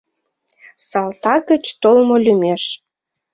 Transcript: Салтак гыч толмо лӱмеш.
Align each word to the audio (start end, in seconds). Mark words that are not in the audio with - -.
Салтак 0.87 1.41
гыч 1.51 1.65
толмо 1.81 2.15
лӱмеш. 2.25 2.63